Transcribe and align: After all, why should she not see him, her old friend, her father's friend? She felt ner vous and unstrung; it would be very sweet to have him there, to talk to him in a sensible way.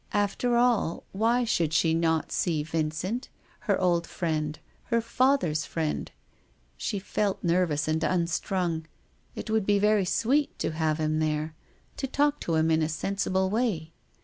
After 0.13 0.57
all, 0.57 1.03
why 1.11 1.43
should 1.43 1.73
she 1.73 1.93
not 1.93 2.31
see 2.31 2.63
him, 2.63 3.21
her 3.59 3.79
old 3.79 4.07
friend, 4.07 4.57
her 4.85 4.99
father's 4.99 5.63
friend? 5.67 6.09
She 6.75 6.97
felt 6.97 7.43
ner 7.43 7.67
vous 7.67 7.87
and 7.87 8.03
unstrung; 8.03 8.87
it 9.35 9.51
would 9.51 9.67
be 9.67 9.77
very 9.77 10.05
sweet 10.05 10.57
to 10.57 10.71
have 10.71 10.97
him 10.97 11.19
there, 11.19 11.53
to 11.97 12.07
talk 12.07 12.39
to 12.39 12.55
him 12.55 12.71
in 12.71 12.81
a 12.81 12.89
sensible 12.89 13.51
way. 13.51 13.93